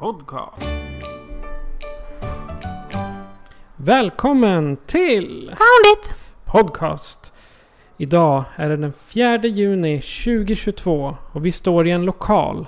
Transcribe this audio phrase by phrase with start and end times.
[0.00, 0.66] Podcast.
[3.76, 6.18] Välkommen till Found it!
[6.44, 7.32] Podcast.
[7.96, 12.66] Idag är det den 4 juni 2022 och vi står i en lokal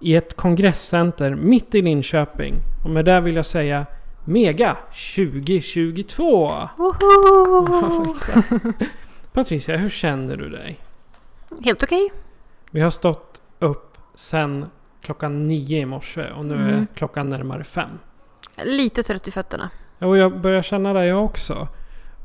[0.00, 2.54] i ett kongresscenter mitt i Linköping.
[2.84, 3.86] Och med det vill jag säga
[4.24, 4.76] Mega
[5.16, 6.68] 2022!
[6.76, 8.14] Woho!
[9.32, 10.80] Patricia, hur känner du dig?
[11.64, 12.12] Helt okej.
[12.70, 14.66] Vi har stått upp sen
[15.04, 16.86] klockan nio i morse och nu är Mm.
[16.94, 17.88] klockan närmare fem.
[18.64, 19.70] Lite trött i fötterna.
[19.98, 21.68] Och jag börjar känna det jag också.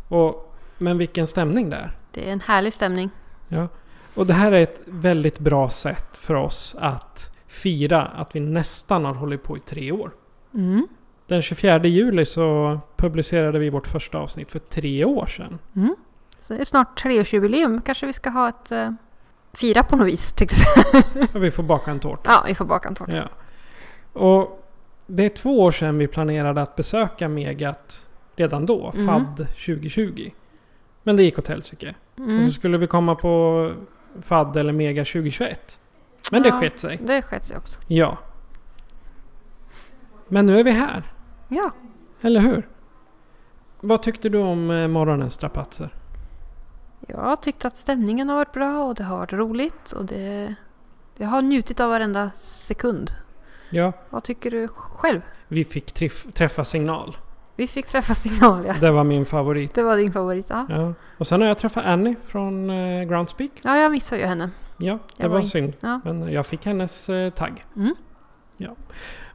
[0.07, 1.91] Och, men vilken stämning det är.
[2.11, 3.09] Det är en härlig stämning.
[3.47, 3.67] Ja.
[4.15, 9.05] Och det här är ett väldigt bra sätt för oss att fira att vi nästan
[9.05, 10.11] har hållit på i tre år.
[10.53, 10.87] Mm.
[11.27, 15.59] Den 24 juli så publicerade vi vårt första avsnitt för tre år sedan.
[15.75, 15.95] Mm.
[16.41, 17.81] Så det är snart treårsjubileum.
[17.81, 18.71] Kanske vi ska ha ett...
[19.53, 20.33] Fira på något vis.
[21.33, 22.21] Och vi får baka en tårta.
[22.31, 23.15] Ja, vi får baka en tårta.
[23.15, 23.29] Ja.
[24.21, 24.65] Och
[25.07, 29.07] det är två år sedan vi planerade att besöka Megat redan då, Mm.
[29.07, 30.31] FAD 2020.
[31.03, 31.95] Men det gick åt helsike.
[32.13, 32.45] Och Mm.
[32.47, 33.71] så skulle vi komma på
[34.21, 35.79] FAD eller Mega 2021.
[36.31, 36.59] Men det Ja.
[36.59, 36.99] skett sig.
[37.05, 37.79] Det sket sig också.
[37.87, 38.17] Ja.
[40.27, 41.13] Men nu är vi här.
[41.47, 41.71] Ja.
[42.21, 42.67] Eller hur?
[43.79, 45.89] Vad tyckte du om eh, morgonens strapatser?
[47.07, 49.91] Jag tyckte att stämningen har varit bra och det har varit roligt.
[49.91, 50.55] Och det...
[51.17, 53.11] Jag har njutit av varenda sekund.
[53.69, 55.21] Ja, Vad tycker du själv?
[55.47, 57.17] vi fick triff- träffa signal.
[57.55, 58.73] Vi fick träffa signal, ja.
[58.81, 59.73] Det var min favorit.
[59.73, 60.65] Det var din favorit, ja.
[60.69, 60.93] Ja.
[61.17, 63.51] Och sen har jag träffat Annie från eh, Groundspeak.
[63.61, 64.49] Ja, jag missade ju henne.
[64.77, 65.73] Ja, det Jag var var synd.
[65.79, 66.01] Ja.
[66.03, 67.65] Men jag fick hennes eh, tagg.
[67.75, 67.95] Mm.
[68.61, 68.75] Ja.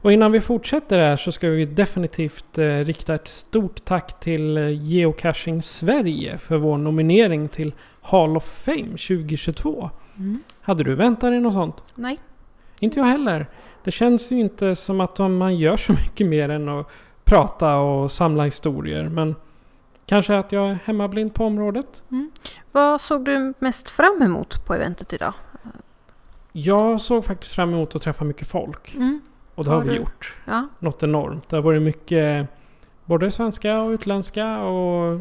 [0.01, 4.57] Och innan vi fortsätter här så ska vi definitivt eh, rikta ett stort tack till
[4.57, 9.89] eh, Geocaching Sverige för vår nominering till Hall of Fame 2022.
[10.17, 10.43] Mm.
[10.61, 11.93] Hade du väntat dig något sånt?
[11.95, 12.19] Nej.
[12.79, 13.47] Inte jag heller.
[13.83, 16.87] Det känns ju inte som att man gör så mycket mer än att
[17.23, 19.09] prata och samla historier.
[19.09, 19.35] Men
[20.05, 22.03] kanske att jag är hemmablind på området.
[22.71, 25.33] Vad såg du mest fram emot på eventet idag?
[26.57, 28.95] Jag såg faktiskt fram emot att träffa mycket folk.
[28.95, 29.21] Mm.
[29.55, 30.35] Och det har, Har vi du- gjort.
[30.45, 30.67] Ja.
[30.79, 31.49] Något enormt.
[31.49, 32.47] Det har varit mycket
[33.05, 35.19] både svenska och utländska och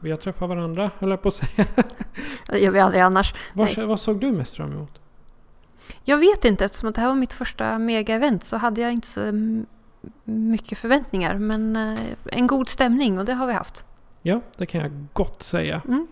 [0.00, 1.66] vi har träffat varandra, höll jag på att säga.
[2.46, 3.34] Det gör vi aldrig annars.
[3.54, 5.00] vad, vad såg du mest fram emot?
[6.04, 9.20] Jag vet inte, eftersom det här var mitt första mega-event så hade jag inte så
[10.24, 11.34] mycket förväntningar.
[11.38, 13.84] Men eh, en god stämning och det har vi haft.
[14.22, 15.82] Ja, det kan jag gott säga.
[15.88, 16.06] Mm.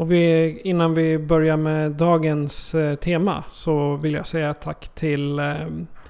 [0.00, 5.38] Och vi, innan vi börjar med dagens eh, tema så vill jag säga tack till
[5.38, 5.54] eh,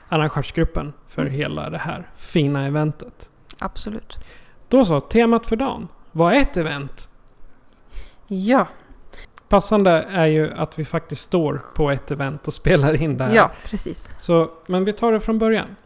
[0.08, 1.34] arrangörsgruppen för Mm.
[1.34, 3.28] hela det här fina eventet.
[3.58, 4.18] Absolut.
[4.68, 7.08] Då så, temat för dagen var ett event.
[8.26, 8.66] Ja,
[9.48, 13.34] Passande är ju att vi faktiskt står på ett event och spelar in det här.
[13.34, 14.14] ja precis.
[14.18, 15.76] Så, men vi tar det från början.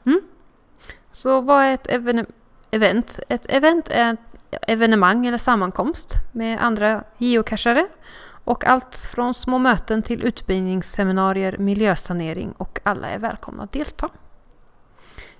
[1.13, 2.27] Så vad är ett even-
[2.71, 3.21] event?
[3.29, 4.17] Ett event är
[4.63, 7.87] evenemang eller sammankomst med andra geocachare.
[8.47, 14.09] Och allt från små möten till utbildningsseminarier, miljösanering och alla är välkomna att delta.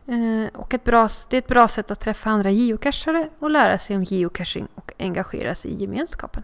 [0.07, 3.79] Eh, Och ett bra, det är ett bra sätt att träffa andra geocachare och lära
[3.79, 6.43] sig om geocaching och engagera sig i gemenskapen.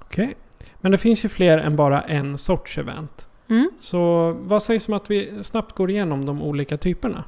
[0.00, 0.36] Okej.
[0.80, 3.26] Men det finns ju fler än bara en sorts event.
[3.48, 3.70] Mm.
[3.80, 7.24] Så vad sägs om att vi snabbt går igenom de olika typerna?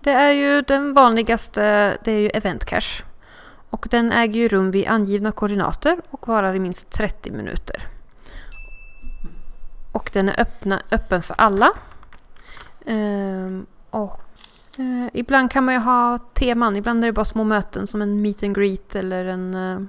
[0.00, 3.04] Det är ju den vanligaste, det är ju eventcache.
[3.72, 7.88] Och den äger ju rum vid angivna koordinater och varar i minst 30 minuter.
[9.92, 11.70] Och den är öppna, öppen för alla.
[12.86, 14.20] Ehm, och
[14.78, 18.22] eh, ibland kan man ju ha teman, ibland är det bara små möten som en
[18.22, 19.80] meet and greet eller en eh,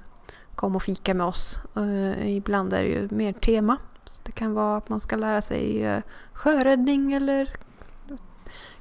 [0.56, 1.62] kom och fika med oss.
[1.76, 3.78] Ehm, ibland är det ju mer tema.
[4.06, 6.02] Så det kan vara att man ska lära sig eh,
[6.34, 7.50] sjöräddning eller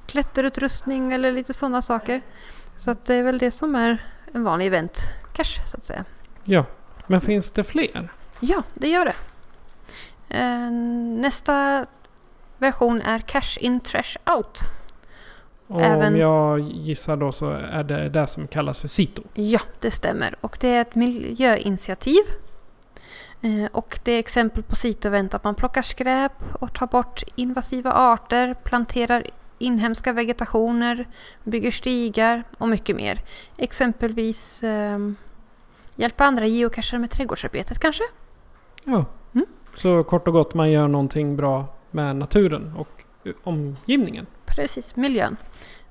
[0.05, 2.21] klätterutrustning eller lite sådana saker.
[2.75, 4.01] Så att det är väl det som är
[4.33, 4.99] en vanlig event
[5.33, 6.05] cache så att säga.
[6.43, 6.65] Ja.
[7.07, 8.11] Men finns det fler?
[8.39, 9.15] Ja, det gör det.
[10.37, 10.71] Eh,
[11.21, 11.85] nästa
[12.57, 14.59] version är Cash in Trash out.
[15.67, 19.23] Och Även- om jag gissar då så är det det som kallas för SITO.
[19.33, 20.35] Ja, det stämmer.
[20.41, 22.21] Och det är ett miljöinitiativ.
[23.41, 27.91] Eh, Och det är exempel på sitevent att man plockar skräp och tar bort invasiva
[27.93, 29.27] arter, planterar
[29.63, 31.07] inhemska vegetationer,
[31.43, 33.19] bygger stigar och mycket mer.
[33.57, 34.99] Exempelvis eh,
[35.95, 38.03] hjälpa andra geocachare med trädgårdsarbetet kanske?
[38.83, 39.05] Ja.
[39.33, 39.45] Mm.
[39.77, 44.25] Så kort och gott man gör någonting bra med naturen och eh, omgivningen.
[44.45, 45.37] Precis, miljön.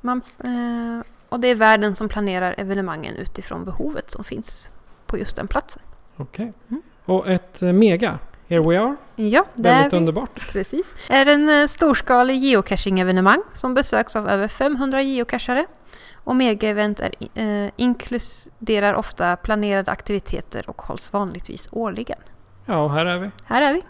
[0.00, 4.70] Man, eh, och det är världen som planerar evenemangen utifrån behovet som finns
[5.06, 5.82] på just den platsen.
[6.16, 6.52] Okej.
[6.68, 6.82] Mm.
[7.04, 8.18] Och ett eh, mega.
[8.52, 8.96] Here we are.
[9.16, 9.96] Ja, det är Väldigt vi.
[9.96, 10.50] underbart.
[10.52, 10.86] Precis.
[11.08, 15.66] är en eh, storskalig geocaching-evenemang som besöks av över 500 geocachare.
[16.14, 17.14] Och mega-event är,
[17.64, 22.18] eh, inkluderar ofta planerade aktiviteter och hålls vanligtvis årligen.
[22.66, 23.30] Ja, och här är vi.
[23.44, 23.82] Här är vi.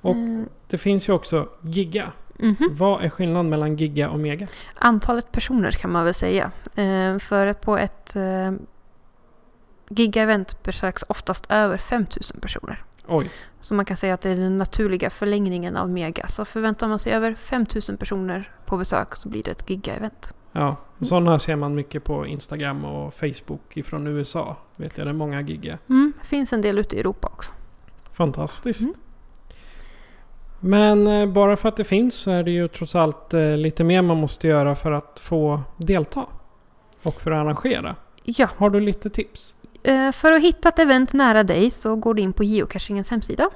[0.00, 2.12] Och Eh, det finns ju också giga.
[2.38, 2.56] mhm.
[2.70, 4.46] Vad är skillnaden mellan giga och mega?
[4.74, 6.50] Antalet personer kan man väl säga.
[6.74, 8.52] Eh, för att på ett eh,
[9.88, 12.84] giga-event besöks oftast över 5000 personer.
[13.08, 13.30] Oj.
[13.60, 16.28] Så man kan säga att det är den naturliga förlängningen av mega.
[16.28, 20.34] Så förväntar man sig över 5000 personer på besök så blir det ett giga-event.
[20.52, 24.56] Ja, sådana ser man mycket på Instagram och Facebook ifrån USA.
[24.76, 25.78] Vet jag, det är många giga.
[25.88, 27.50] Mm, det finns en del ute i Europa också.
[28.12, 28.80] Fantastiskt.
[28.80, 28.94] Mm.
[30.60, 33.84] Men eh, bara för att det finns så är det ju trots allt eh, lite
[33.84, 36.26] mer man måste göra för att få delta.
[37.02, 37.96] Och för att arrangera.
[38.24, 39.54] Ja, Har du lite tips?
[39.82, 43.50] Eh, för att hitta ett event nära dig så går du in på geocachingens hemsida.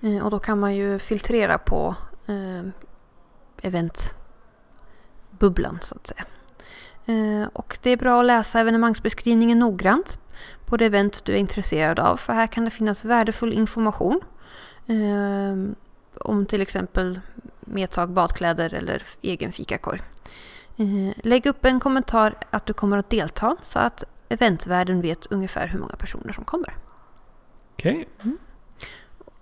[0.00, 1.94] Eh, och då kan man ju filtrera på
[2.26, 2.62] eh,
[3.62, 4.18] eventbubblan
[5.82, 6.24] så att säga.
[7.52, 10.18] Och det är bra att läsa evenemangsbeskrivningen noggrant
[10.66, 12.16] på det event du är intresserad av.
[12.16, 14.20] För här kan det finnas värdefull information.
[16.20, 17.20] Om till exempel
[17.60, 20.02] medtag, badkläder eller egen fikakorg.
[21.16, 25.78] Lägg upp en kommentar att du kommer att delta så att eventvärlden vet ungefär hur
[25.78, 26.76] många personer som kommer.
[27.72, 28.08] Okej.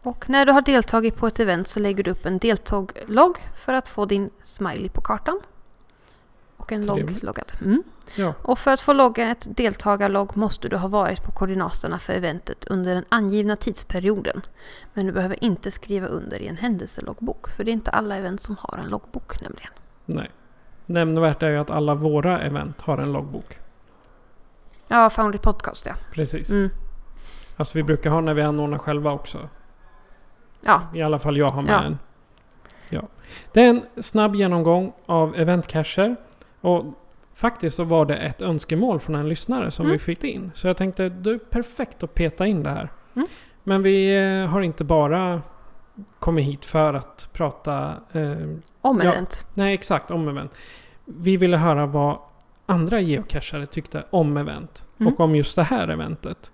[0.03, 3.75] Och när du har deltagit på ett event så lägger du upp en deltaglogg för
[3.75, 5.41] att få din smiley på kartan.
[6.57, 7.53] Och en logg loggad.
[7.61, 7.83] Mm.
[8.17, 8.35] Ja.
[8.43, 12.65] Och för att få logga ett deltagarlogg måste du ha varit på koordinaterna för eventet
[12.65, 14.43] under den angivna tidsperioden.
[14.95, 17.49] Men du behöver inte skriva under i en händelseloggbok.
[17.49, 19.73] För det är inte alla event som har en loggbok nämligen.
[20.07, 20.31] Nej.
[20.87, 23.59] Nämnvärt är ju att alla våra event har en loggbok.
[24.93, 25.93] Ja, Foundry Podcast ja.
[26.13, 26.51] Precis.
[26.51, 26.71] Mm.
[27.57, 29.49] Alltså vi brukar ha när vi anordnar själva också.
[30.61, 31.83] Ja, I alla fall jag har med Ja.
[31.83, 31.99] en.
[32.89, 33.03] Ja.
[33.53, 36.17] Det är en snabb genomgång av eventcacher.
[36.61, 36.85] Och
[37.35, 39.93] faktiskt så var det ett önskemål från en lyssnare som Mm.
[39.93, 40.51] vi fick in.
[40.55, 42.89] Så jag tänkte det är perfekt att peta in det här.
[43.15, 43.29] Mm.
[43.65, 45.43] Men vi eh, har inte bara
[46.19, 47.95] kommit hit för att prata...
[48.13, 48.31] Eh,
[48.81, 49.13] om Ja.
[49.13, 49.47] event.
[49.55, 50.53] nej, exakt om event.
[51.05, 52.19] Vi ville höra vad
[52.70, 54.88] andra geocachare tyckte om event.
[55.00, 55.12] Mm.
[55.12, 56.52] Och om just det här eventet.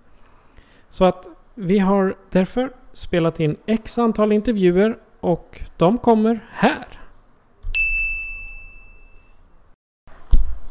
[0.89, 6.87] Så att vi har därför spelat in x antal intervjuer och de kommer här.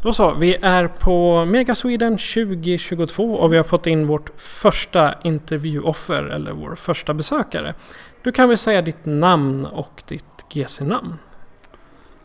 [0.02, 5.14] Då så, vi är på Mega Sweden 2022 och vi har fått in vårt första
[5.22, 7.74] intervjuoffer eller vår första besökare.
[8.22, 11.18] Du kan väl säga ditt namn och ditt GC-namn?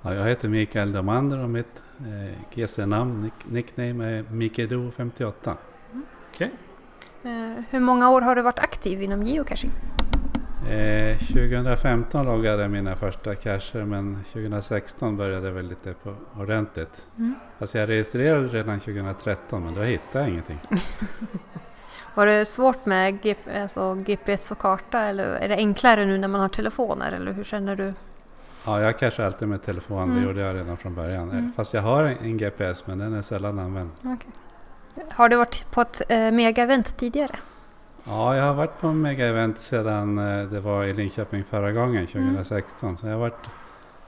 [0.02, 1.82] Ja, jag heter Mikael Domander och mitt
[2.54, 5.56] GC-namn, nick, nickname är Mikedo58.
[6.30, 6.52] Okej.
[7.24, 9.72] Eh, hur många år har du varit aktiv inom geocaching?
[10.70, 17.06] Eh, 2015 loggade jag mina första cacher men 2016 började jag väl lite på ordentligt.
[17.18, 17.36] Mm.
[17.60, 20.60] Alltså jag registrerade redan 2013 men då hittade jag ingenting.
[22.16, 26.28] Var det svårt med GP, alltså GPS och karta eller är det enklare nu när
[26.28, 27.94] man har telefoner eller hur känner du?
[28.66, 30.16] Ja, jag cashar alltid med telefon, Mm.
[30.16, 31.32] det gjorde jag redan från början.
[31.32, 31.52] Mm.
[31.56, 33.90] Fast jag har en, en GPS men den är sällan använd.
[35.12, 37.36] Har du varit på ett eh, mega-event tidigare?
[38.04, 42.98] Ja, jag har varit på mega-event sedan eh, det var i Linköping förra gången, 2016.
[42.98, 43.48] Så jag har varit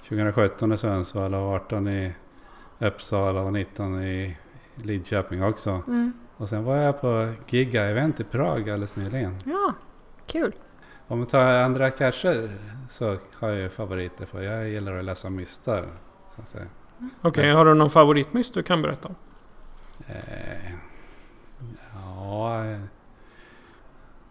[0.09, 2.13] 2017 i Sundsvall och 18 i
[2.79, 4.37] Uppsala och 19 i
[4.75, 5.69] Lidköping också.
[5.87, 6.13] Mm.
[6.37, 9.35] Och sen var jag på Giga-event i Prag alldeles nyligen.
[9.45, 9.73] Ja,
[10.27, 10.53] kul.
[11.13, 12.51] Om vi tar andra cacher
[12.89, 15.85] så har jag ju favoriter för jag gillar att läsa mystar.
[16.35, 16.55] Att.
[17.21, 19.15] Okej, har du någon favoritmys du kan berätta om?
[20.07, 20.71] Eh,
[21.93, 22.65] ja,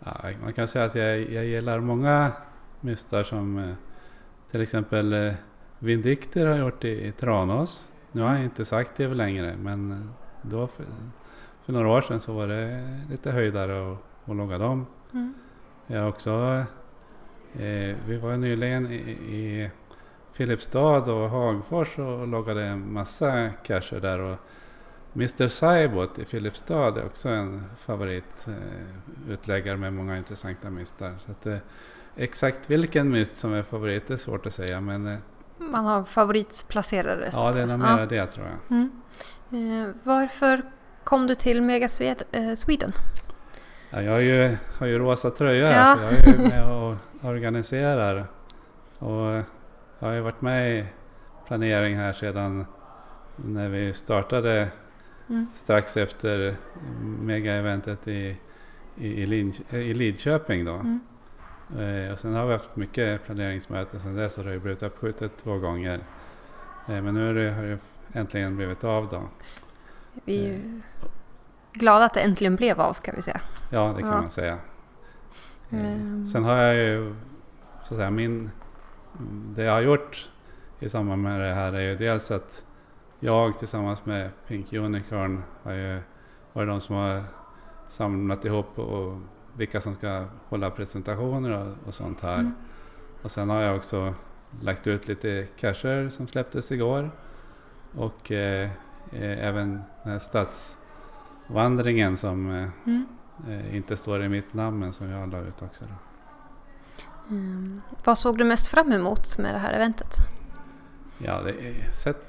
[0.04, 2.32] ja, man kan säga att jag, jag gillar många
[2.80, 3.74] mystar som eh,
[4.50, 5.34] till exempel eh,
[5.78, 7.88] Vindicter har gjort i, i Tranås.
[8.12, 9.98] Nu har jag inte sagt det längre men eh,
[10.42, 10.86] då f-
[11.64, 14.86] för några år sedan så var det lite höjdare och, och logga dem.
[15.12, 15.34] Mm.
[15.86, 16.64] Jag också,
[17.52, 19.70] eh, vi var nyligen i, i
[20.32, 24.18] Filipstad och Hagfors och loggade en massa cacher där.
[24.18, 24.38] Och
[25.14, 31.14] Mr Cybot i Filipstad är också en favoritutläggare med många intressanta mystar.
[31.26, 31.56] Så att, eh,
[32.16, 35.18] exakt vilken myst som är favorit är svårt att säga men eh,
[35.58, 37.30] Man har favoritplacerare.
[37.32, 37.96] ja det är nog säga.
[37.96, 38.58] mera det tror jag.
[38.78, 39.02] Mm.
[39.50, 40.62] Eh, varför
[41.04, 41.88] kom du till Mega
[42.32, 42.92] eh, Sweden?
[43.92, 45.72] Ja, jag har ju, har ju rosa tröja Ja.
[45.72, 46.96] här, jag är ju med och
[47.30, 48.26] organiserar.
[48.98, 49.26] Och
[49.98, 50.84] jag har ju varit med i
[51.46, 52.66] planering här sedan
[53.36, 54.68] när vi startade
[55.28, 55.46] Mm.
[55.54, 56.56] strax efter
[57.20, 58.36] mega-eventet i,
[58.96, 60.72] i, i, Link- i Lidköping då.
[60.74, 61.00] Mm.
[61.78, 64.82] Eh, och sen har vi haft mycket planeringsmöten sedan dess och det har ju blivit
[64.82, 66.00] uppskjutet två gånger.
[66.88, 67.78] Eh, men nu det, har det
[68.12, 69.22] äntligen blivit av då.
[70.24, 70.60] Vi
[71.72, 73.40] glada att det äntligen blev av kan vi säga.
[73.70, 74.16] Ja, det kan Ja.
[74.16, 74.58] man säga.
[75.70, 76.26] Mm.
[76.26, 77.14] Sen har jag ju,
[77.88, 78.50] så att säga, min,
[79.56, 80.28] det jag har gjort
[80.80, 82.64] i samband med det här är ju dels att
[83.20, 86.00] jag tillsammans med Pink Unicorn har ju
[86.52, 87.24] varit de som har
[87.88, 89.18] samlat ihop och
[89.56, 92.34] vilka som ska hålla presentationer och, och sånt här.
[92.38, 92.54] Mm.
[93.22, 94.14] Och sen har jag också
[94.60, 97.10] lagt ut lite cacher som släpptes igår.
[97.96, 98.70] Och eh,
[99.12, 100.18] eh, även den här
[101.44, 103.06] stadsvandringen som eh, Mm.
[103.48, 105.84] eh, inte står i mitt namn men som jag la ut också.
[107.30, 107.80] Mm.
[108.04, 110.16] Vad såg du mest fram emot med det här eventet?
[111.18, 112.26] Ja, det är sätt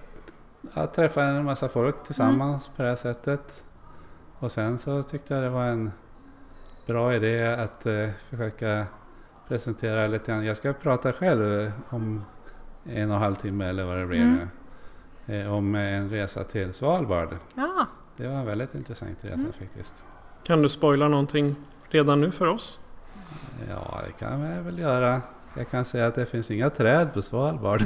[0.73, 3.63] att träffa en massa folk tillsammans på det här sättet.
[4.39, 5.91] Och sen så tyckte jag det var en
[6.87, 8.85] bra idé att eh, försöka
[9.47, 10.45] presentera lite grann.
[10.45, 12.25] Jag ska prata själv om
[12.83, 14.47] en och en halv timme eller vad det blir Mm.
[15.25, 15.41] nu.
[15.41, 17.29] Eh, om en resa till Svalbard.
[17.55, 17.85] Ja,
[18.17, 19.53] Det var en väldigt intressant resa Mm.
[19.59, 20.05] faktiskt.
[20.43, 21.55] Kan du spoila någonting
[21.89, 22.79] redan nu för oss?
[23.69, 25.21] Ja, det kan jag väl göra.
[25.57, 27.81] Jag kan säga att det finns inga träd på Svalbard.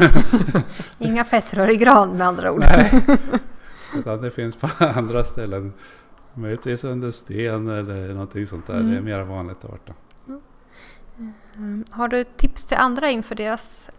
[1.00, 2.60] inga Petror i gran med andra ord.
[2.60, 3.04] Nej,
[3.96, 5.74] utan det finns på andra ställen.
[6.34, 8.74] Möjligtvis under sten eller någonting sånt där.
[8.74, 8.92] Mm.
[8.92, 9.94] Det är mer vanligt där borta.
[11.56, 11.86] Mm.
[11.92, 13.90] Har du tips till andra inför deras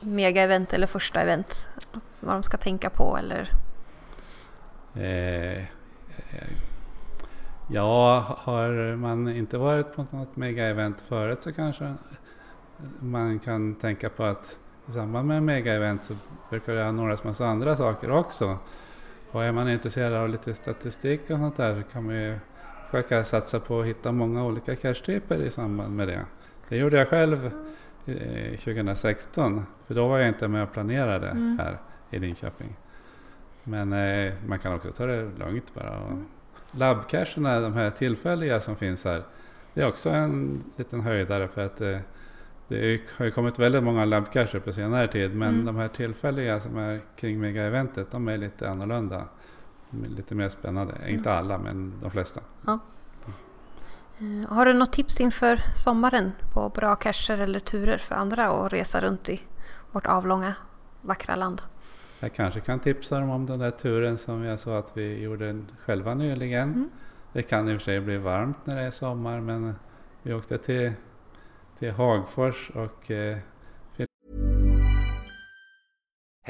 [0.00, 1.68] mega-event eller första event?
[2.22, 3.48] Vad de ska tänka på eller?
[4.96, 5.64] Eh, eh,
[7.68, 11.94] ja, har man inte varit på något mega-event förut så kanske
[13.00, 14.58] man kan tänka på att
[14.88, 16.14] i samband med mega-event så
[16.50, 18.58] brukar det anordnas massa andra saker också.
[19.30, 22.38] Och är man intresserad av lite statistik och sånt där så kan man ju
[22.90, 26.24] försöka satsa på att hitta många olika cache-typer i samband med det.
[26.68, 27.50] Det gjorde jag själv
[28.06, 31.58] eh, 2016, för då var jag inte med och planerade Mm.
[31.58, 31.78] här
[32.10, 32.76] i Linköping.
[33.64, 35.98] Men eh, man kan också ta det lugnt bara.
[35.98, 36.18] Och
[36.72, 39.22] Labbcacherna, de här tillfälliga som finns här,
[39.74, 41.98] det är också en liten höjdare för att eh,
[42.68, 45.64] det har ju kommit väldigt många labbcacher på senare tid men Mm.
[45.66, 49.24] de här tillfälliga som är kring mega-eventet de är lite annorlunda.
[49.90, 50.94] De är Lite mer spännande.
[51.08, 52.40] Inte alla men de flesta.
[54.18, 58.72] Eh, Har du något tips inför sommaren på bra cacher eller turer för andra att
[58.72, 59.40] resa runt i
[59.92, 60.54] vårt avlånga
[61.00, 61.62] vackra land?
[62.24, 65.62] Jag kanske kan tipsa dem om den där turen som jag sa att vi gjorde
[65.78, 66.68] själva nyligen.
[66.68, 66.90] Mm.
[67.32, 69.74] Det kan i och för sig bli varmt när det är sommar men
[70.22, 70.92] vi åkte till,
[71.78, 73.38] till Hagfors och eh,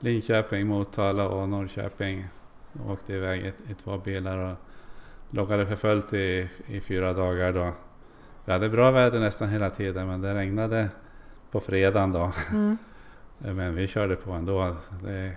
[0.00, 2.26] Linköping, Motala och Norrköping.
[2.72, 4.56] De åkte iväg i, i två bilar och
[5.30, 7.52] loggade för fullt i, i fyra dagar.
[7.52, 7.72] Då.
[8.44, 10.88] Vi hade bra väder nästan hela tiden men det regnade
[11.50, 12.32] på fredagen då.
[12.50, 12.78] Mm.
[13.38, 14.76] Men vi körde på ändå.
[15.02, 15.32] Det,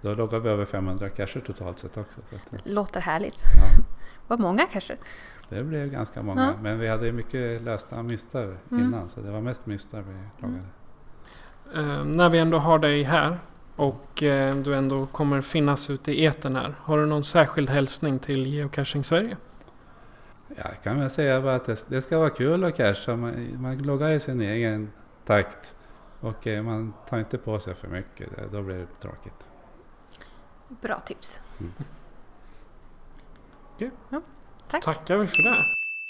[0.00, 2.20] då loggade vi över 500 cacher totalt sett också.
[2.30, 3.42] Så att, Låter härligt.
[3.56, 3.84] ja,
[4.28, 4.96] Vad många kanske?
[5.48, 6.42] det blev ganska många.
[6.42, 6.52] Ja.
[6.62, 8.84] Men vi hade mycket lösta mystar Mm.
[8.84, 9.08] innan.
[9.08, 10.14] Så det var mest mystar vi
[10.46, 10.64] loggade.
[11.74, 13.38] Eh, när vi ändå har dig här
[13.76, 16.74] och eh, du ändå kommer finnas ute i etern här.
[16.80, 19.36] Har du någon särskild hälsning till Geocaching Sverige?
[20.56, 23.16] Jag kan väl säga bara att det, det ska vara kul att casha.
[23.16, 24.92] Man, man loggar i sin egen
[25.24, 25.74] takt.
[26.20, 28.36] Och eh, man tar inte på sig för mycket.
[28.36, 29.50] Det- Då blir det tråkigt.
[30.68, 31.40] Bra tips.
[31.60, 31.72] Mm.
[33.74, 33.90] Okej.
[34.10, 34.20] Ja,
[34.68, 34.84] tack.
[34.84, 35.64] Tackar vi för det.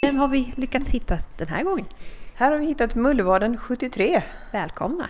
[0.06, 1.87] Vem har vi lyckats hitta den här gången?
[2.35, 4.23] Här har vi hittat Mullvaden 73.
[4.52, 5.09] Välkomna!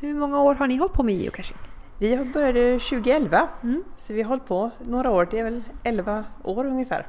[0.00, 1.56] Hur många år har ni hållit på med geocaching?
[1.98, 3.84] Vi började 2011, Mm.
[3.96, 5.28] så vi har hållit på några år.
[5.30, 7.06] Det är väl 11 år ungefär.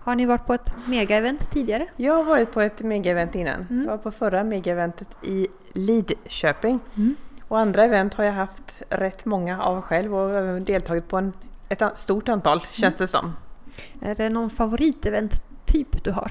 [0.00, 1.86] Har ni varit på ett mega-event tidigare?
[1.96, 3.66] Jag har varit på ett megaevent innan.
[3.70, 3.84] Mm.
[3.84, 6.80] Jag var på förra megaeventet i Lidköping.
[6.96, 7.14] Mm.
[7.48, 11.32] Och andra event har jag haft rätt många av själv och även deltagit på en,
[11.68, 13.32] ett stort antal känns det som.
[14.00, 16.30] Är det någon favoritevent-typ du har?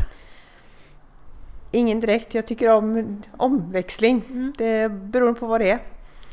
[1.72, 2.34] Ingen direkt.
[2.34, 4.22] Jag tycker om omväxling.
[4.30, 4.54] Mm.
[4.58, 5.80] Det beror på vad det är.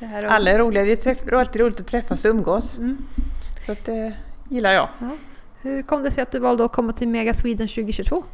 [0.02, 0.82] Det här Alla är roliga.
[0.84, 2.78] Det är, alltid roligt att träffas och umgås.
[2.78, 2.98] Mm.
[3.66, 4.12] Så att det
[4.48, 4.88] gillar jag.
[5.60, 8.24] Hur kom det sig att du valde att komma till Mega Sweden 2022?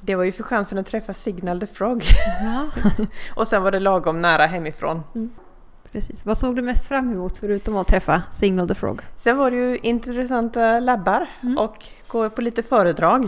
[0.00, 2.02] Det var ju för chansen att träffa Signal the Frog.
[2.42, 2.66] Ja,
[3.34, 5.02] Och sen var det lagom nära hemifrån.
[5.92, 6.26] precis.
[6.26, 9.00] Vad såg du mest fram emot förutom att träffa Signal the Frog?
[9.16, 11.58] Sen var det ju intressanta labbar Mm.
[11.58, 13.24] och gå på lite föredrag.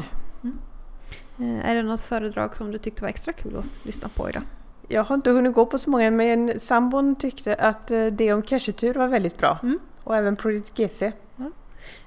[1.39, 4.43] Eh, Är det något föredrag som du tyckte var extra kul att lyssna på idag?
[4.89, 8.43] Jag har inte hunnit gå på så många men sambon tyckte att eh, det om
[8.43, 9.59] cashetur var väldigt bra.
[9.63, 9.79] Mm.
[10.05, 11.03] Och även Project GC.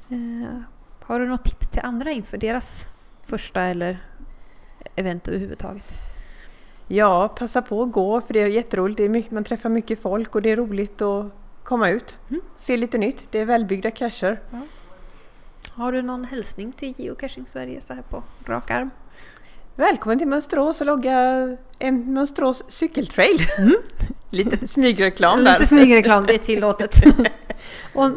[0.10, 0.62] Eh,
[1.00, 2.88] Har du något tips till andra inför deras
[3.26, 3.98] första eller
[4.96, 5.94] event överhuvudtaget?
[6.88, 8.98] Ja, passa på att gå för det är jätteroligt.
[8.98, 11.26] Det är mycket, man träffar mycket folk och det är roligt att
[11.64, 12.18] komma ut.
[12.30, 12.42] Mm.
[12.58, 13.28] Se lite nytt.
[13.32, 14.40] Det är välbyggda cacher.
[15.74, 18.89] Har du någon hälsning till Geocaching Sverige så här på rak arm?
[19.82, 21.13] Välkommen till Mönsterås och logga
[21.80, 23.38] en Mönsterås cykeltrail.
[24.30, 25.54] lite smygreklam där.
[25.60, 26.96] Lite smygreklam, det är tillåtet.
[27.94, 28.10] Och,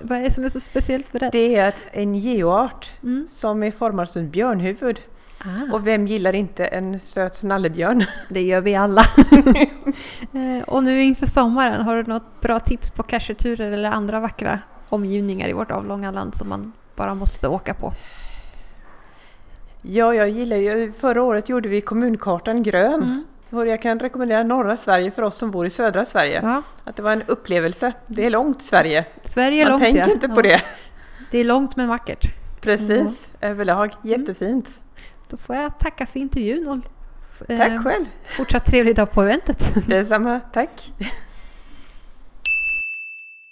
[0.00, 1.30] vad är det som är så speciellt med det?
[1.32, 3.26] Det är en geoart Mm.
[3.30, 5.00] som är formad som ett björnhuvud.
[5.38, 8.04] Ah, Och vem gillar inte en söt nallebjörn?
[8.30, 9.02] det gör vi alla.
[10.32, 14.58] Eh, och nu inför sommaren, har du något bra tips på cacheturer eller andra vackra
[14.88, 17.92] omgivningar i vårt avlånga land som man bara måste åka på?
[19.82, 20.92] Ja, jag gillar ju...
[20.92, 23.02] Förra året gjorde vi kommunkartan grön.
[23.02, 23.24] Mm.
[23.50, 26.40] Så jag kan rekommendera norra Sverige för oss som bor i södra Sverige.
[26.42, 27.92] Ja, Att det var en upplevelse.
[28.06, 29.04] Det är långt Sverige.
[29.24, 30.12] Sverige är Man långt tänker ja.
[30.12, 30.62] inte på Ja, det.
[31.30, 32.26] Det är långt men vackert.
[32.60, 33.94] Precis, överlag.
[34.04, 34.20] Mm.
[34.20, 34.68] Jättefint.
[35.28, 36.76] Då får jag tacka för intervjun och
[37.50, 38.04] eh, Tack själv.
[38.36, 39.74] fortsatt trevlig dag på eventet.
[39.88, 40.40] Detsamma.
[40.52, 40.92] Tack.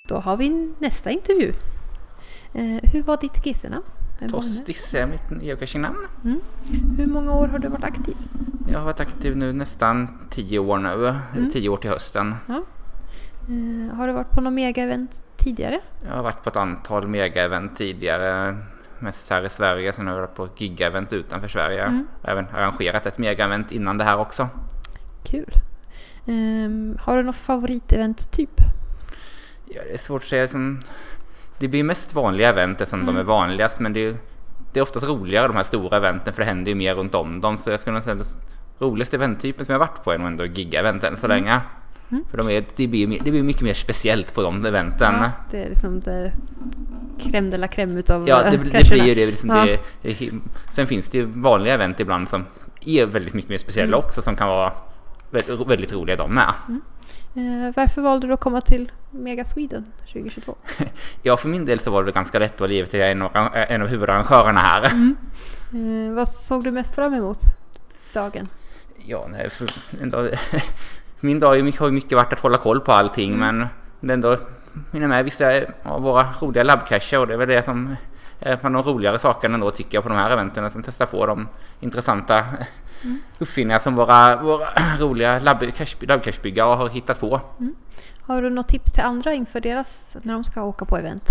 [0.08, 1.52] Då har vi nästa intervju.
[2.54, 3.84] Eh, hur var ditt GC-namn?
[4.30, 6.06] Tostis är mitt geocaching-namn.
[6.22, 7.02] det?
[7.02, 8.16] Hur många år har du varit aktiv?
[8.68, 11.08] Jag har varit aktiv nu nästan tio år nu.
[11.08, 11.50] Mm.
[11.50, 12.34] Tio år till hösten.
[13.48, 15.80] Eh, har du varit på någon mega-event tidigare?
[16.06, 18.58] Jag har varit på ett antal mega-event tidigare.
[18.98, 19.92] Mest här i Sverige.
[19.92, 21.82] Sen har jag varit på giga-event utanför Sverige.
[21.82, 22.06] Mm.
[22.22, 24.48] Även arrangerat ett mega-event innan det här också.
[25.24, 25.54] Kul.
[26.26, 28.60] Ehm, har du något favoritevent typ?
[29.66, 30.48] Ja, det är svårt att säga.
[31.58, 33.14] Det blir mest vanliga event eftersom Mm.
[33.14, 33.80] de är vanligast.
[33.80, 34.16] Men det är,
[34.72, 37.40] det är oftast roligare de här stora eventen för det händer ju mer runt om
[37.40, 37.58] dem.
[37.58, 38.36] Så jag skulle säga att
[38.78, 41.60] roligaste eventtypen som jag varit på är nog ändå giga-event än så länge.
[42.10, 42.24] Mm.
[42.30, 45.14] För de är, det, blir, det blir mycket mer speciellt på de eventen.
[45.20, 46.32] Ja, det är liksom det
[47.18, 48.90] crème de la crème utav Ja, eh, det, det cacherna.
[48.90, 49.26] blir ju det.
[49.26, 49.64] Liksom Ja.
[49.64, 50.30] det, det.
[50.74, 52.44] Sen finns det ju vanliga event ibland som
[52.86, 54.04] är väldigt mycket mer speciella Mm.
[54.06, 54.72] också som kan vara
[55.34, 56.54] väldigt, väldigt roliga de med.
[57.36, 60.54] Eh, varför valde du att komma till Mega Sweden 2022?
[61.22, 63.82] Ja, för min del så var det ganska lätt att livet till en av, en
[63.82, 64.90] av huvudarrangörerna här.
[64.90, 65.16] Mm.
[66.08, 67.38] Eh, vad såg du mest fram emot
[68.12, 68.48] dagen?
[69.06, 69.68] Ja, nej, för
[70.10, 70.30] dag,
[71.20, 73.56] min dag är har ju mycket varit att hålla koll på allting Mm.
[73.58, 73.68] men
[74.12, 74.36] är ändå
[74.92, 77.96] hinna med vissa av våra roliga labbcacher och det är väl det som
[78.44, 80.64] är bland de roligare sakerna ändå tycker jag på de här eventen.
[80.64, 81.48] Att testa på de
[81.80, 82.44] intressanta
[83.04, 83.18] Mm.
[83.38, 84.64] uppfinningar som våra, våra
[85.00, 87.40] roliga labbcache- labbcachebyggare har hittat på.
[88.22, 91.28] Har du något tips till andra inför deras, när de ska åka på event?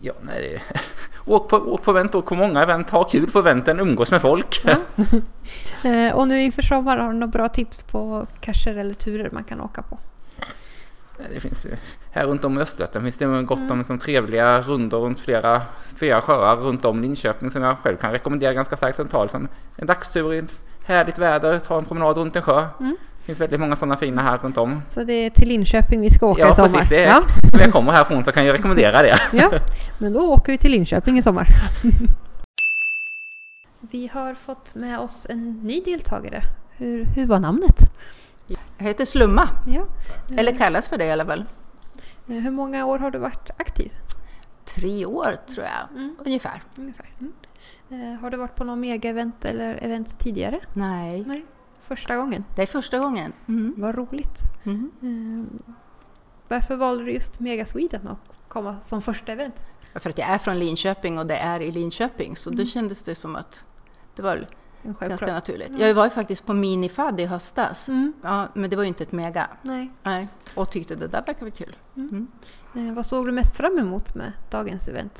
[0.00, 0.80] Ja, nej, det
[1.32, 4.20] åk, på, åk på event, åk på många event, ha kul på eventen, umgås med
[4.22, 4.62] folk.
[5.84, 9.44] Eh, och nu inför sommaren, har du några bra tips på cacher eller turer man
[9.44, 9.98] kan åka på?
[11.34, 11.70] Det finns ju,
[12.10, 15.62] här runt om i Östergötland finns det gott om som trevliga rundor runt flera,
[15.96, 19.86] flera sjöar runt om Linköping som jag själv kan rekommendera ganska starkt ta som en
[19.86, 20.44] dagstur i
[20.84, 22.66] härligt väder, ta en promenad runt en sjö.
[22.80, 22.96] Mm.
[23.18, 24.82] Det finns väldigt många sådana fina här runt om.
[24.90, 26.68] Så det är till Linköping vi ska åka Ja, i sommar?
[26.68, 26.88] precis.
[26.88, 27.22] Det är, Ja.
[27.52, 29.16] När jag kommer härifrån så kan jag rekommendera det.
[29.32, 29.50] ja,
[29.98, 31.46] men då åker vi till Linköping i sommar.
[33.80, 36.42] vi har fått med oss en ny deltagare.
[36.76, 37.76] Hur, hur var namnet?
[38.80, 39.86] Heter Slumma, Ja.
[40.38, 41.44] eller kallas för det i alla fall.
[42.28, 43.92] Eh, Hur många år har du varit aktiv?
[44.64, 46.16] Tre år tror jag, Mm.
[46.26, 46.62] ungefär.
[46.78, 47.10] Ungefär.
[47.20, 47.32] Mm.
[48.14, 50.60] Eh, Har du varit på någon mega-event eller event tidigare?
[50.74, 51.46] Nej, Nej.
[51.80, 52.44] Första gången?
[52.56, 53.32] det är första gången.
[53.48, 53.74] Mm.
[53.76, 54.38] Vad roligt.
[54.64, 54.90] Mm.
[55.02, 55.72] Eh,
[56.48, 59.64] Varför valde du just Mega Sweden att komma som första event?
[59.94, 62.58] För att jag är från Linköping och det är i Linköping så Mm.
[62.58, 63.64] då kändes det som att
[64.16, 64.46] det var
[64.82, 65.28] En ganska självklar.
[65.32, 65.78] naturligt.
[65.78, 68.12] Jag var ju faktiskt på Minifad i höstas, Mm.
[68.22, 69.46] ja, men det var ju inte ett mega.
[69.62, 69.90] Nej.
[70.02, 70.28] Nej.
[70.54, 71.76] Och tyckte det där verkar väl kul.
[71.96, 72.26] Mm.
[72.74, 75.18] Eh, Vad såg du mest fram emot med dagens event?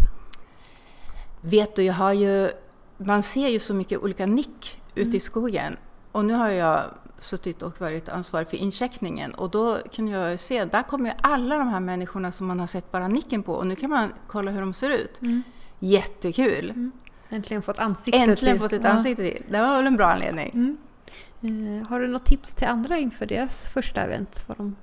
[1.40, 2.50] Vet du, jag har ju,
[2.96, 5.16] man ser ju så mycket olika nick ute Mm.
[5.16, 5.76] i skogen.
[6.12, 6.82] Och nu har jag
[7.18, 11.58] suttit och varit ansvarig för incheckningen och då kan jag se, där kommer ju alla
[11.58, 14.50] de här människorna som man har sett bara nicken på och nu kan man kolla
[14.50, 15.22] hur de ser ut.
[15.22, 15.42] Mm.
[15.78, 16.90] Jättekul!
[17.30, 18.90] Äntligen fått ansikte Äntligen till- fått ett Ja.
[18.90, 19.42] ansikte till.
[19.48, 20.50] Det var väl en bra anledning.
[20.54, 21.78] Mm.
[21.82, 24.44] Eh, Har du något tips till andra inför deras första event?
[24.46, 24.76] Vad de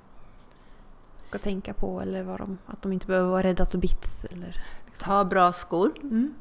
[1.18, 4.24] ska tänka på eller vad de, att de inte behöver vara rädda för bits?
[4.24, 4.64] Eller?
[4.98, 5.90] Ta bra skor.
[6.02, 6.34] Mm.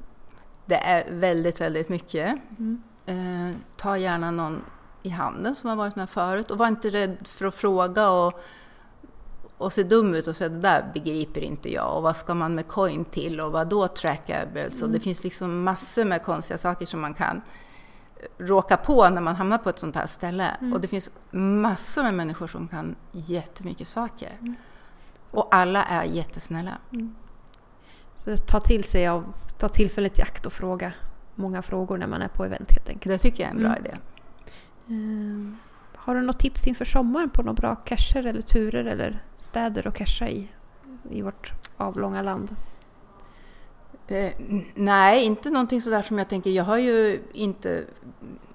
[0.65, 2.35] Det är väldigt, väldigt mycket.
[2.59, 2.81] Mm.
[3.05, 4.61] Eh, ta gärna någon
[5.03, 8.39] i handen som har varit med förut och var inte rädd för att fråga och,
[9.57, 12.55] och se dum ut och säga det där begriper inte jag och vad ska man
[12.55, 16.85] med coin till och vad då trackables och det finns liksom massor med konstiga saker
[16.85, 17.41] som man kan
[18.37, 22.13] råka på när man hamnar på ett sånt här ställe och det finns massor med
[22.13, 24.31] människor som kan jättemycket saker.
[25.31, 26.77] Och alla är jättesnälla.
[28.17, 30.93] Så ta till sig av, ta tillfället i akt och fråga
[31.35, 33.13] många frågor när man är på event helt enkelt.
[33.13, 33.85] Det tycker jag är en bra Mm.
[33.85, 33.97] idé.
[36.07, 39.95] Har du något tips inför sommaren på några bra cacher eller turer eller städer att
[39.95, 40.47] casha i?
[41.11, 42.55] I vårt avlånga land.
[44.07, 44.31] Eh,
[44.75, 46.49] nej, inte någonting sådär som jag tänker.
[46.49, 47.83] Jag har ju inte...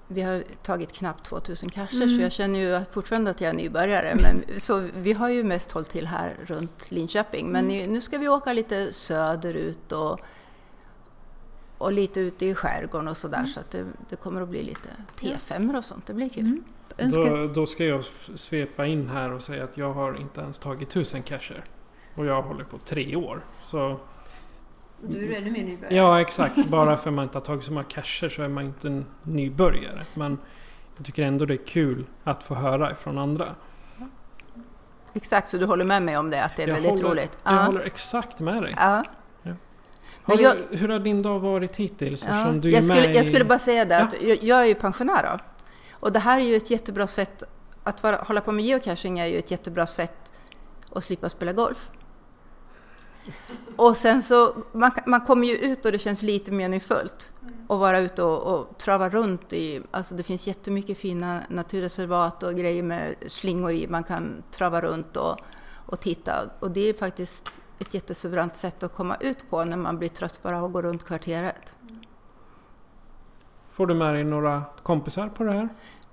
[0.07, 2.09] Vi har tagit knappt 2000 cacher Mm.
[2.17, 4.15] så jag känner ju att fortfarande att jag är nybörjare.
[4.15, 7.51] Men, så vi har ju mest hållit till här runt Linköping.
[7.51, 7.89] Men Mm.
[7.93, 10.19] nu ska vi åka lite söderut och,
[11.77, 13.45] och lite ute i skärgården och sådär.
[13.45, 14.89] Så att det, det kommer att bli lite
[15.19, 16.05] T5 och sånt.
[16.07, 16.61] Det blir kul.
[16.97, 18.03] Önskar, Då, då ska jag
[18.35, 21.63] svepa in här och säga att jag har inte ens tagit tusen cacher.
[22.15, 23.45] Och jag håller på tre år.
[23.61, 23.99] Så
[25.01, 25.95] Du är ännu mer nybörjare.
[25.95, 26.65] ja, exakt.
[26.67, 29.05] Bara för att man inte har tagit så många cacher så är man inte en
[29.23, 30.05] nybörjare.
[30.13, 30.37] Men
[30.97, 33.55] jag tycker ändå det är kul att få höra ifrån andra.
[35.13, 37.37] Exakt, så du håller med mig om det, att det är jag väldigt håller, roligt?
[37.43, 37.57] Jag Ja.
[37.59, 38.73] håller exakt med dig.
[38.77, 39.03] Ja.
[40.25, 42.25] Har jag- du, hur har din dag varit hittills?
[42.29, 44.01] Ja, du jag, skulle, jag skulle bara säga det Ja.
[44.03, 45.39] att jag, jag är ju pensionär då.
[46.03, 47.43] Och det här är ju ett jättebra sätt,
[47.83, 50.31] att vara, hålla på med geocaching är ju ett jättebra sätt
[50.89, 51.89] att slippa spela golf.
[53.75, 57.31] Och sen så, man, man kommer ju ut och det känns lite meningsfullt
[57.69, 62.55] att vara ute och, och trava runt i, alltså det finns jättemycket fina naturreservat och
[62.55, 65.39] grejer med slingor i, man kan trava runt och,
[65.85, 66.49] och titta.
[66.59, 70.39] Och det är faktiskt ett jättesuveränt sätt att komma ut på när man blir trött
[70.43, 71.73] bara av att gå runt kvarteret.
[73.73, 75.69] Får du med dig några kompisar på det här?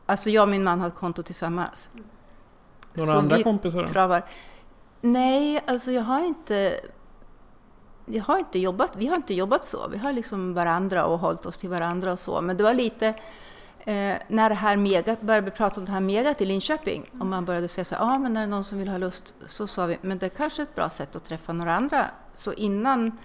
[0.07, 1.89] Alltså jag och min man har ett konto tillsammans.
[2.93, 3.81] Några Så andra vi kompisar?
[3.81, 3.87] då?
[3.87, 4.23] travar.
[5.01, 6.81] Nej, alltså jag har inte...
[8.07, 9.89] Jag har inte jobbat, vi har inte jobbat så.
[9.89, 12.41] Vi har liksom varandra och hållit oss till varandra och så.
[12.41, 13.07] Men det var lite...
[13.79, 17.45] Eh, när det här megat, började prata om det här megat i Linköping och man
[17.45, 19.87] började säga så ja ah, men är det någon som vill ha lust så sa
[19.87, 22.07] vi, men det är kanske är ett bra sätt att träffa några andra.
[22.35, 23.19] Så innan,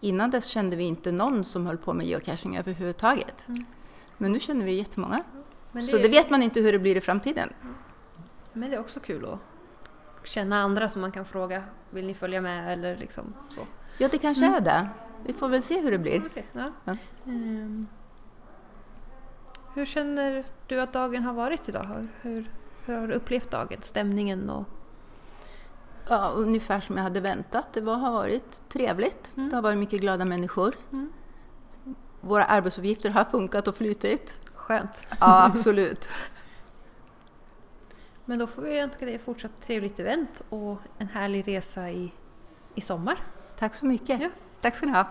[0.00, 3.46] innan dess kände vi inte någon som höll på med geocaching överhuvudtaget.
[4.22, 5.22] Men nu känner vi jättemånga.
[5.72, 7.52] Men Så det vet man inte hur det blir i framtiden.
[8.52, 9.38] Men det är också kul att
[10.28, 11.64] känna andra som man kan fråga.
[11.90, 13.60] Vill ni följa med eller liksom så.
[13.98, 14.88] Ja, det kanske är det.
[15.26, 16.22] Vi får väl se hur det blir.
[16.52, 16.72] Ja.
[16.84, 16.96] Ja.
[17.26, 17.86] Ehm,
[19.74, 21.84] hur känner du att dagen har varit idag?
[21.84, 22.50] Hur, hur,
[22.84, 23.78] hur har du upplevt dagen?
[23.82, 24.64] Stämningen och...
[26.08, 27.72] Ja, ungefär som jag hade väntat.
[27.72, 29.32] Det var, har varit trevligt.
[29.36, 29.48] Mm.
[29.48, 30.74] Det har varit mycket glada människor.
[30.92, 31.12] Mm.
[32.24, 34.36] Våra arbetsuppgifter har funkat och flutit.
[34.54, 35.06] Skönt.
[35.20, 36.08] Ja, absolut.
[38.24, 42.12] Men då får vi önska dig fortsatt trevligt event och en härlig resa i,
[42.74, 43.16] i sommar.
[43.58, 44.20] Tack så mycket.
[44.20, 44.28] Ja.
[44.60, 45.06] Tack ska ni ha.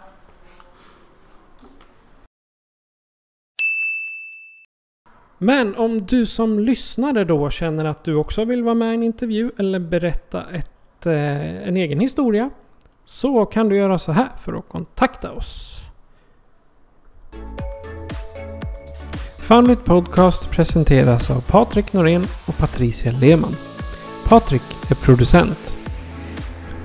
[5.38, 9.04] Men om du som lyssnare då känner att du också vill vara med i en
[9.04, 12.50] intervju eller berätta ett, eh, en egen historia
[13.06, 15.81] så kan du göra så här för att kontakta oss.
[19.38, 23.56] Foundit Podcast presenteras av Patrik Norén och Patricia Lehmann.
[24.28, 25.78] Patrik är producent.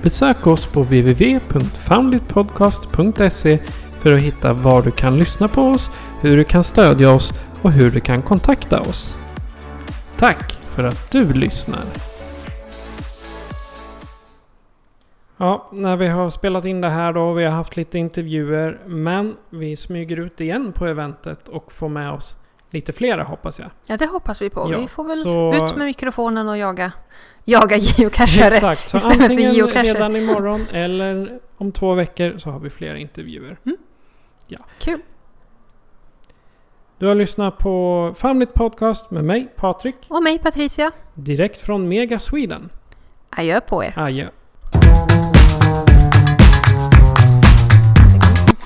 [0.01, 3.59] Besök oss på www.founditpodcast.se
[3.91, 5.89] för att hitta var du kan lyssna på oss,
[6.21, 9.17] hur du kan stödja oss och hur du kan kontakta oss.
[10.17, 11.83] Tack för att du lyssnar.
[15.37, 19.37] Ja, när vi har spelat in det här då, vi har haft lite intervjuer, men
[19.49, 22.35] vi smyger ut igen på eventet och får med oss
[22.69, 23.69] lite flera hoppas jag.
[23.87, 24.69] Ja, det hoppas vi på.
[24.71, 26.91] Ja, vi får väl så- ut med mikrofonen och jaga,
[27.43, 29.83] jaga geocachare Exakt, så istället för geocacher.
[29.93, 33.57] redan imorgon eller om två veckor så har vi flera intervjuer.
[34.79, 35.01] Kul.
[36.99, 40.91] Du har lyssnat på Family Podcast med mig, Patrik, Och mig Patricia.
[41.13, 42.69] direkt från Mega Sweden.
[43.29, 43.93] Adjö på er.
[43.97, 44.27] Adjö.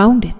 [0.00, 0.39] found it.